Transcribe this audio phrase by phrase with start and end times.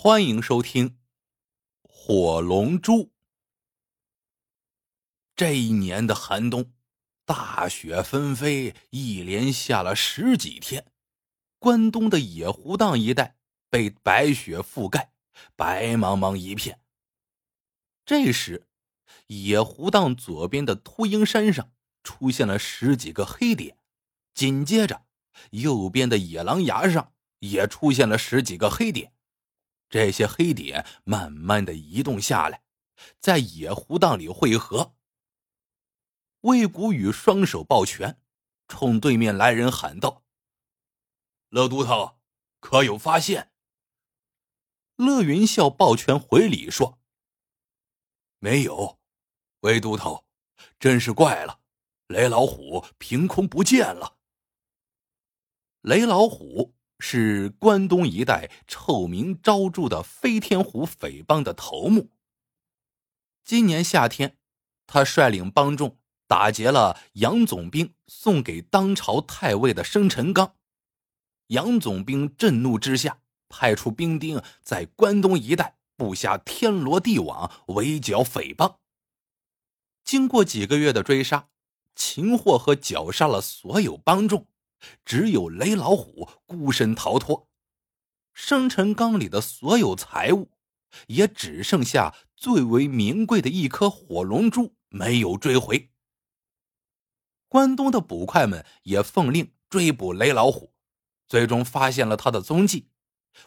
[0.00, 0.90] 欢迎收听
[1.82, 2.92] 《火龙珠》。
[5.34, 6.72] 这一年的寒冬，
[7.24, 10.92] 大雪纷飞，一连下了十几天。
[11.58, 13.38] 关东的野狐荡一带
[13.68, 15.10] 被白雪覆盖，
[15.56, 16.80] 白茫茫一片。
[18.06, 18.68] 这时，
[19.26, 21.72] 野狐荡左边的秃鹰山上
[22.04, 23.76] 出现了十几个黑点，
[24.32, 25.04] 紧接着，
[25.50, 29.12] 右边的野狼崖上也出现了十几个黑点。
[29.88, 32.62] 这些黑点慢慢的移动下来，
[33.18, 34.94] 在野狐荡里汇合。
[36.42, 38.20] 魏谷雨双手抱拳，
[38.68, 40.24] 冲对面来人喊道
[41.50, 42.20] ：“乐都头，
[42.60, 43.52] 可有发现？”
[44.96, 47.00] 乐云笑抱拳回礼说
[48.38, 49.00] ：“没有，
[49.60, 50.26] 魏都头，
[50.78, 51.60] 真是怪了，
[52.06, 54.18] 雷老虎凭空不见了。”
[55.82, 56.77] 雷老虎。
[56.98, 62.10] 是关东一带臭名昭著的飞天虎匪帮的头目。
[63.44, 64.36] 今年夏天，
[64.86, 65.96] 他率领帮众
[66.26, 70.54] 打劫了杨总兵送给当朝太尉的生辰纲。
[71.48, 78.78] 杨总兵震怒之下，派出兵丁在关东一带布下天罗地网，围剿匪帮。
[80.04, 81.48] 经过几个月的追杀，
[81.94, 84.46] 擒获和绞杀了所有帮众。
[85.04, 87.48] 只有雷老虎孤身逃脱，
[88.32, 90.50] 生辰纲里的所有财物，
[91.08, 95.90] 也只剩下最为名贵的一颗火龙珠没有追回。
[97.48, 100.74] 关东的捕快们也奉令追捕雷老虎，
[101.26, 102.90] 最终发现了他的踪迹。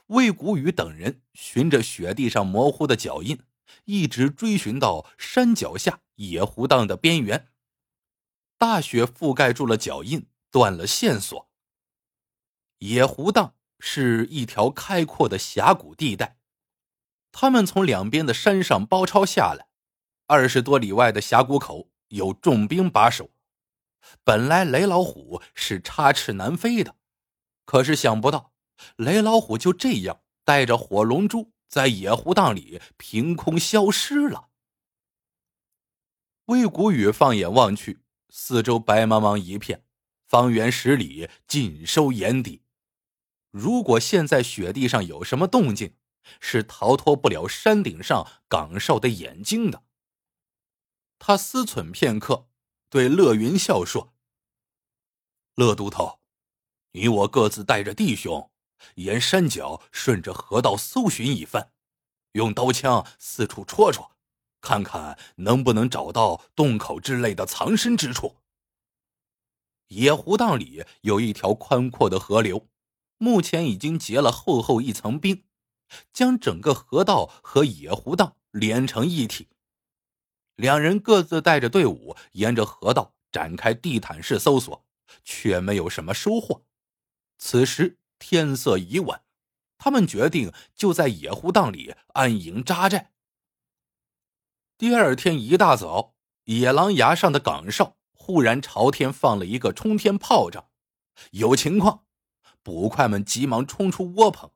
[0.08, 3.40] 魏谷雨等人循着雪地上模糊的脚印，
[3.86, 7.50] 一直追寻到山脚下野狐荡的边缘。
[8.58, 10.31] 大雪覆盖住了脚印。
[10.52, 11.50] 断了线索。
[12.80, 16.38] 野狐荡是一条开阔的峡谷地带，
[17.32, 19.70] 他们从两边的山上包抄下来。
[20.28, 23.32] 二十多里外的峡谷口有重兵把守。
[24.24, 26.96] 本来雷老虎是插翅难飞的，
[27.66, 28.54] 可是想不到
[28.96, 34.50] 雷老虎就这样带着火龙珠在野狐荡里凭空消失了。
[36.46, 38.00] 魏谷雨放眼望去，
[38.30, 39.86] 四周白茫茫一片。
[40.32, 42.64] 方圆十里尽收眼底。
[43.50, 45.98] 如果现在雪地上有什么动静，
[46.40, 49.84] 是逃脱不了山顶上岗哨的眼睛的。
[51.20, 52.48] 他思忖片刻，
[52.90, 54.14] 对乐云笑说
[55.56, 56.22] ：“乐都头，
[56.94, 58.50] 你我各自带着弟兄，
[58.96, 61.74] 沿山脚顺着河道搜寻一番，
[62.32, 64.16] 用刀枪四处戳戳，
[64.62, 68.38] 看看能不能找到洞口之类的藏身之处。”
[69.92, 72.70] 野狐荡里有一条宽阔的河流，
[73.18, 75.44] 目前已经结了厚厚一层冰，
[76.14, 79.50] 将整个河道和野狐荡连成一体。
[80.56, 84.86] 两人各自带着队伍沿着河道展开地毯式搜索，
[85.26, 86.64] 却没有什么收获。
[87.38, 89.24] 此时天色已晚，
[89.78, 93.12] 他们决定就在野狐荡里安营扎寨。
[94.78, 96.16] 第二天一大早，
[96.46, 97.98] 野狼崖上的岗哨。
[98.24, 100.70] 忽然朝天放了一个冲天炮仗，
[101.32, 102.06] 有情况，
[102.62, 104.52] 捕快们急忙冲出窝棚。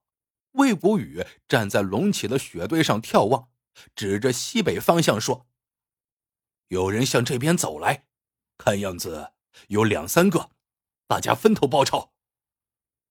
[0.51, 3.49] 魏谷雨站在隆起的雪堆上眺望，
[3.95, 5.47] 指着西北方向说
[6.69, 8.05] ：“有人向这边走来，
[8.55, 9.31] 看样子
[9.69, 10.51] 有两三个，
[11.07, 12.13] 大家分头包抄。”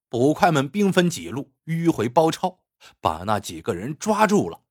[0.09, 2.61] 捕快们兵分几路迂回包抄，
[3.01, 4.63] 把那几个人抓住了。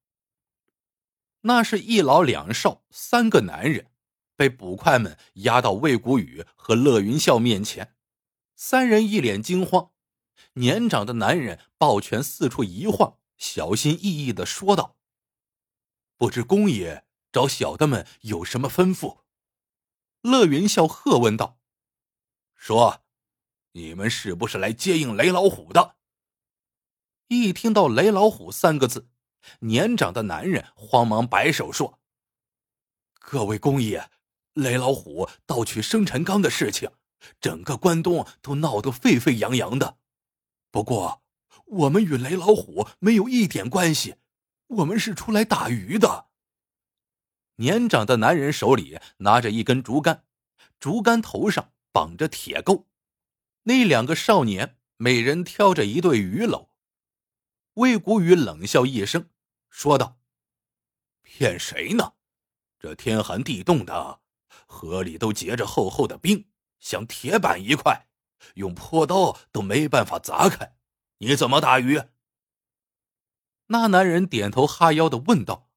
[1.41, 3.92] 那是一老两少三个男人。
[4.35, 7.95] 被捕快们押到魏谷雨和乐云笑面前，
[8.55, 9.91] 三人一脸惊慌。
[10.53, 14.97] 年长的男人抱拳四处一晃，小心翼翼的说道
[16.17, 19.21] ：“不知公爷找小的们有什么吩咐？”
[20.21, 21.59] 乐云笑喝问道
[22.55, 23.03] ：“说，
[23.71, 25.95] 你们是不是来接应雷老虎的？”
[27.29, 29.09] 一听到“雷老虎”三个字，
[29.59, 31.99] 年长的男人慌忙摆手说
[33.19, 34.09] ：“各位公爷。”
[34.53, 36.91] 雷老虎盗取生辰纲的事情，
[37.41, 39.97] 整个关东都闹得沸沸扬扬的。
[40.69, 41.23] 不过，
[41.65, 44.15] 我们与雷老虎没有一点关系，
[44.67, 46.27] 我们是出来打鱼的。
[47.57, 50.23] 年长的男人手里拿着一根竹竿，
[50.79, 52.87] 竹竿头上绑着铁钩。
[53.63, 56.69] 那两个少年每人挑着一对鱼篓。
[57.75, 59.29] 魏谷雨冷笑一声，
[59.69, 60.19] 说道
[61.23, 62.13] ：“骗谁呢？
[62.79, 64.19] 这天寒地冻的。”
[64.65, 68.07] 河里都结着厚厚的冰，像铁板一块，
[68.55, 70.75] 用破刀都没办法砸开。
[71.19, 72.01] 你怎么打鱼？
[73.67, 75.69] 那男人点头哈腰的问道：“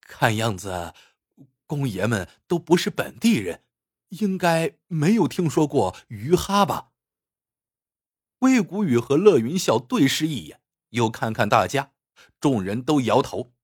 [0.00, 0.92] 看样子，
[1.66, 3.62] 公爷们都不是本地人，
[4.08, 6.90] 应该没有听说过鱼哈吧？”
[8.40, 11.92] 魏谷雨和乐云笑对视一眼，又看看大家，
[12.40, 13.54] 众人都摇头。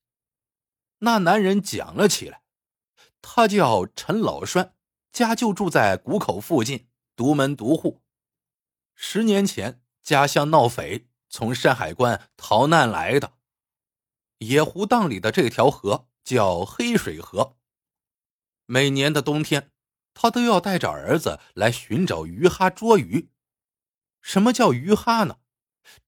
[1.01, 2.43] 那男人讲了起来，
[3.23, 4.75] 他叫陈老栓，
[5.13, 8.03] 家就住在谷口附近，独门独户。
[8.95, 13.35] 十年前家乡闹匪，从山海关逃难来的。
[14.39, 17.57] 野湖荡里的这条河叫黑水河。
[18.67, 19.71] 每年的冬天，
[20.15, 23.31] 他都要带着儿子来寻找鱼哈捉鱼。
[24.23, 25.39] 什么叫鱼哈呢？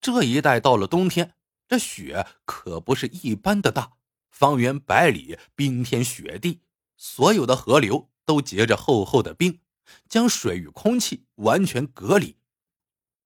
[0.01, 1.35] 这一带到了冬天，
[1.67, 3.93] 这雪可不是一般的大，
[4.31, 6.63] 方圆百里冰天雪地，
[6.97, 9.61] 所有的河流都结着厚厚的冰，
[10.09, 12.37] 将水与空气完全隔离。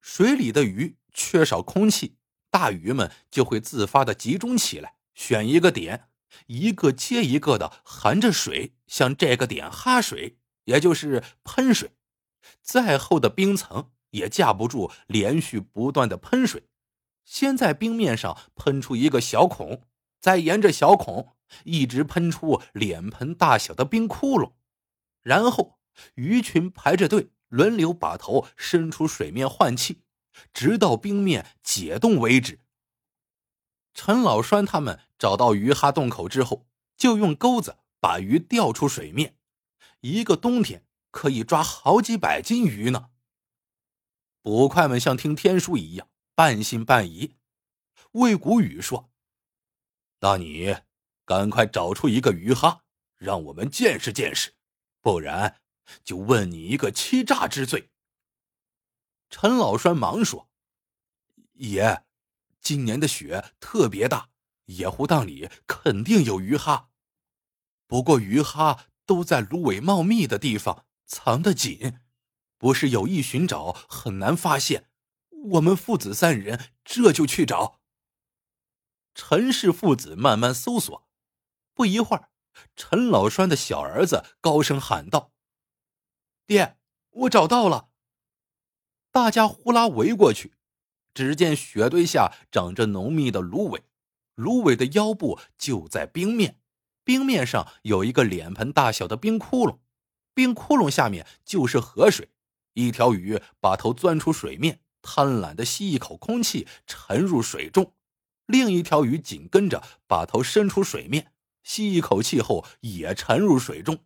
[0.01, 2.17] 水里的鱼缺少空气，
[2.51, 6.09] 大鱼们就会自发的集中起来，选一个点，
[6.47, 11.93] 一个接一个的含着水向这个点哈水，也就是喷水。
[12.63, 16.69] 再厚的冰层也架不住连续不断的喷水。
[17.25, 19.83] 先在冰面上喷出一个小孔，
[20.21, 24.53] 再沿着小孔一直喷出脸盆大小的冰窟窿，
[25.23, 25.79] 然后
[26.15, 27.31] 鱼群排着队。
[27.49, 30.03] 轮流把头伸出水面换气，
[30.53, 32.59] 直到冰面解冻为止。
[33.95, 36.67] 陈老栓他们找到鱼哈洞口之后，
[36.97, 39.37] 就用钩子把鱼钓出水面，
[40.01, 43.11] 一个冬天可以抓好几百斤鱼呢。
[44.43, 47.37] 捕快们像听天书一样，半信半疑。
[48.11, 49.13] 魏谷雨说
[50.21, 50.77] ：“那你
[51.25, 52.83] 赶快找出一个鱼哈，
[53.17, 54.55] 让我们见识见识，
[55.01, 55.61] 不然……”
[56.03, 57.91] 就问你一个欺诈之罪。
[59.31, 60.49] 陈老栓忙说
[61.55, 62.05] ：“爷，
[62.61, 64.31] 今年的雪特别大，
[64.65, 66.91] 野湖荡里肯定有鱼哈。
[67.87, 72.01] 不过鱼哈都在芦苇茂密的地方藏得紧，
[72.59, 74.91] 不是有意寻找很难发现。
[75.51, 77.76] 我们父子三人这就去找。”
[79.19, 81.09] 陈氏父子慢慢搜索，
[81.73, 82.29] 不一会儿，
[82.77, 85.33] 陈老栓的小儿子高声喊道。
[86.47, 86.77] 爹，
[87.11, 87.89] 我找到了！
[89.11, 90.53] 大家呼啦围过去，
[91.15, 93.85] 只见雪堆下长着浓密的芦苇，
[94.35, 96.61] 芦苇的腰部就在冰面，
[97.03, 99.79] 冰面上有一个脸盆大小的冰窟窿，
[100.35, 102.29] 冰窟窿下面就是河水。
[102.75, 107.95] 一条鱼把头钻出水面，贪婪的吸一口空气，沉入水中；
[108.47, 111.33] 另一条鱼紧跟着，把头伸出水面，
[111.63, 114.05] 吸一口气后也沉入水中。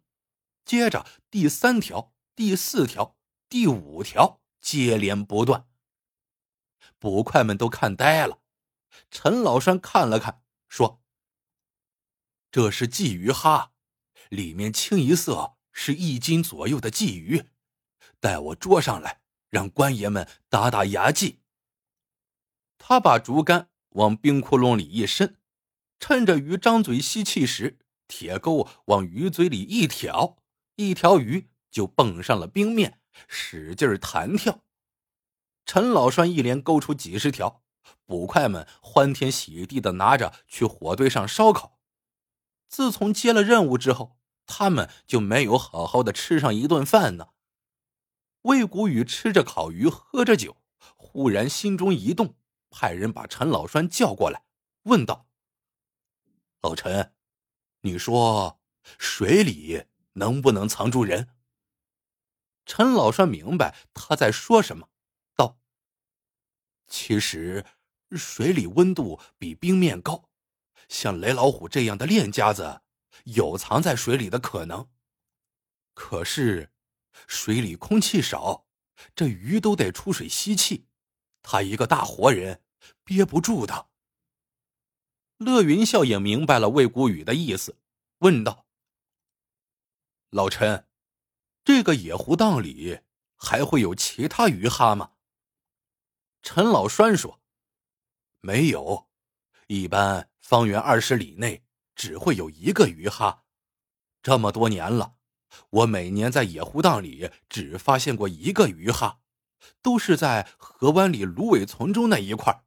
[0.64, 2.12] 接着第三条。
[2.36, 3.18] 第四条、
[3.50, 5.68] 第五条接连不断，
[6.98, 8.40] 捕快们都看呆了。
[9.10, 11.02] 陈老栓看了看，说
[12.50, 13.72] ：“这是鲫鱼哈，
[14.30, 17.50] 里面清一色是一斤左右的鲫鱼，
[18.20, 19.20] 带我捉上来，
[19.50, 21.40] 让官爷们打打牙祭。”
[22.78, 25.36] 他把竹竿往冰窟窿里一伸，
[25.98, 27.78] 趁着鱼张嘴吸气时，
[28.08, 30.38] 铁钩往鱼嘴里一挑，
[30.76, 31.48] 一条鱼。
[31.70, 32.98] 就蹦上了冰面，
[33.28, 34.64] 使劲弹跳。
[35.64, 37.62] 陈老栓一连勾出几十条，
[38.06, 41.78] 捕快们欢天喜地的拿着去火堆上烧烤。
[42.68, 47.28] 自从接了任务之后，他们就没有好好的吃上一顿饭呢。
[48.42, 50.56] 魏谷雨吃着烤鱼，喝着酒，
[50.96, 52.34] 忽然心中一动，
[52.70, 54.44] 派人把陈老栓叫过来，
[54.84, 55.26] 问道
[56.62, 57.12] ：“老陈，
[57.80, 58.60] 你说
[58.98, 59.84] 水里
[60.14, 61.28] 能不能藏住人？”
[62.64, 64.88] 陈老栓明白他在说什么，
[65.34, 65.58] 道
[66.86, 67.66] ：“其实
[68.12, 70.30] 水里温度比冰面高，
[70.88, 72.82] 像雷老虎这样的练家子
[73.24, 74.88] 有藏在水里的可能。
[75.94, 76.72] 可是
[77.26, 78.66] 水里空气少，
[79.14, 80.86] 这鱼都得出水吸气，
[81.42, 82.62] 他一个大活人
[83.04, 83.88] 憋不住的。”
[85.38, 87.78] 乐云笑也明白了魏谷雨的意思，
[88.18, 88.66] 问道
[90.30, 90.86] ：“老陈。”
[91.62, 93.00] 这个野湖荡里
[93.36, 95.12] 还会有其他鱼哈吗？
[96.42, 97.40] 陈老栓说
[98.40, 99.08] ：“没有，
[99.66, 101.62] 一般方圆二十里内
[101.94, 103.44] 只会有一个鱼哈。
[104.22, 105.16] 这么多年了，
[105.68, 109.19] 我每年在野湖荡里只发现过一个鱼哈，
[109.82, 112.64] 都是在河湾里芦苇丛中那一块。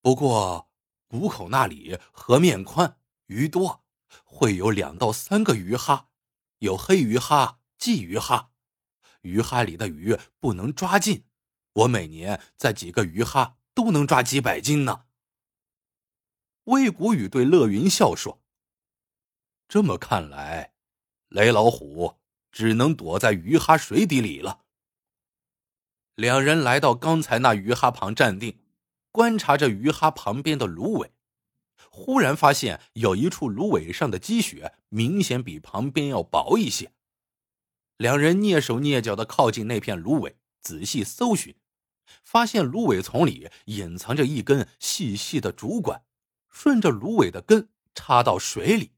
[0.00, 0.70] 不过
[1.06, 3.84] 谷口那里河面宽，鱼多，
[4.24, 6.08] 会有两到三个鱼哈，
[6.58, 8.50] 有黑鱼哈。”鲫鱼哈，
[9.20, 11.24] 鱼哈里的鱼不能抓尽，
[11.74, 15.04] 我每年在几个鱼哈都能抓几百斤呢。
[16.64, 18.42] 魏谷雨对乐云笑说
[19.68, 20.74] ：“这么看来，
[21.28, 22.16] 雷老虎
[22.50, 24.64] 只能躲在鱼哈水底里了。”
[26.18, 28.58] 两人来到刚才那鱼哈旁站定，
[29.12, 31.12] 观察着鱼哈旁边的芦苇。
[31.92, 36.90] 忽然发现有一处芦苇上的积雪明显比旁边要薄一些。
[37.96, 41.54] 两人蹑手蹑脚的靠近那片芦苇，仔细搜寻，
[42.24, 46.02] 发现芦苇丛里隐藏着一根细细的竹管，
[46.50, 48.90] 顺着芦苇的根插到水里。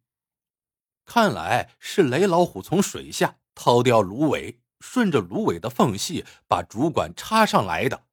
[1.04, 4.58] 看来是雷老虎从水下掏掉芦苇。
[4.80, 8.04] 顺着芦苇的缝隙把竹管插上来的。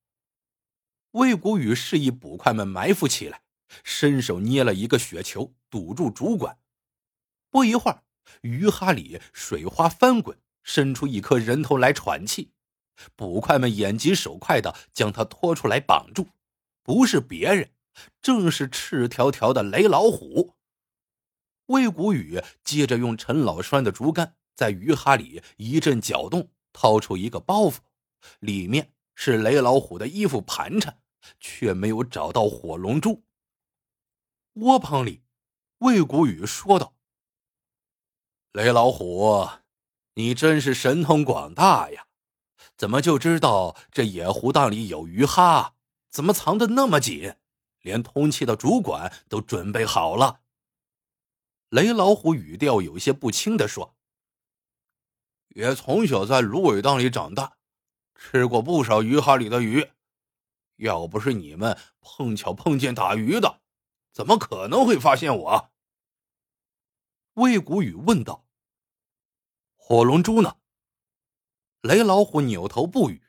[1.11, 3.41] 魏谷雨示意捕快们埋伏起来，
[3.83, 6.59] 伸手捏了一个雪球堵住竹管。
[7.49, 8.03] 不一会儿，
[8.41, 12.51] 鱼哈里水花翻滚，伸出一颗人头来喘气。
[13.15, 16.27] 捕快们眼疾手快的将他拖出来绑住，
[16.83, 17.71] 不是别人，
[18.21, 20.55] 正是赤条条的雷老虎。
[21.67, 26.49] 魏谷雨接着用陈老栓的竹竿在鱼哈里一阵搅动。
[26.79, 27.77] 掏出一个包袱，
[28.37, 31.01] 里面是雷老虎的衣服盘缠，
[31.39, 33.23] 却没有找到火龙珠。
[34.53, 35.23] 窝棚里，
[35.79, 36.93] 魏谷雨说道
[38.53, 39.49] ：“雷老虎，
[40.13, 42.05] 你真是神通广大呀！
[42.77, 45.73] 怎么就知道这野狐荡里有鱼哈？
[46.11, 47.37] 怎么藏的那么紧？
[47.81, 50.41] 连通气的主管都准备好了。”
[51.69, 53.96] 雷老虎语调有些不清的说。
[55.57, 57.57] 也从小在芦苇荡里长大，
[58.13, 59.89] 吃过不少鱼哈里的鱼。
[60.75, 63.59] 要不是你们碰巧碰见打鱼的，
[64.11, 65.71] 怎么可能会发现我？
[67.33, 68.45] 魏谷雨问道。
[69.73, 70.57] 火龙珠呢？
[71.81, 73.23] 雷老虎扭头不语。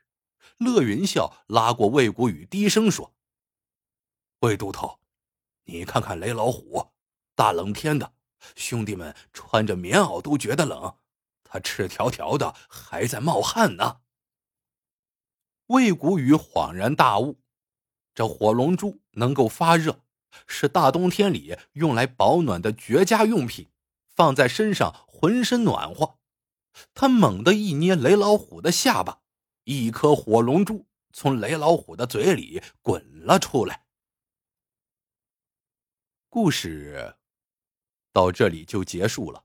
[0.59, 3.15] 乐云笑拉过魏谷雨，低声说
[4.41, 5.01] ：“魏都头，
[5.65, 6.91] 你看看雷老虎，
[7.35, 8.13] 大冷天的，
[8.55, 10.95] 兄弟们穿着棉袄都觉得冷。”
[11.49, 14.01] 他赤条条的，还在冒汗呢。
[15.67, 17.41] 魏谷雨恍然大悟，
[18.15, 20.03] 这火龙珠能够发热，
[20.47, 23.69] 是大冬天里用来保暖的绝佳用品，
[24.07, 26.19] 放在身上浑身暖和。
[26.95, 29.23] 他猛地一捏雷老虎的下巴，
[29.65, 33.85] 一颗火龙珠从雷老虎的嘴里滚了出来。
[36.29, 37.17] 故事
[38.13, 39.45] 到这里就结束了。